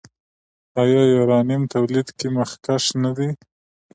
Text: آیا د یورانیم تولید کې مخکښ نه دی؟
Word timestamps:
آیا 0.81 1.01
د 1.07 1.09
یورانیم 1.17 1.63
تولید 1.73 2.07
کې 2.17 2.27
مخکښ 2.37 2.85
نه 3.03 3.11
دی؟ 3.17 3.29